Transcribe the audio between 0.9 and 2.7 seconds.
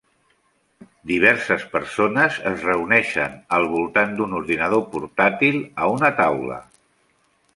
Diverses persones es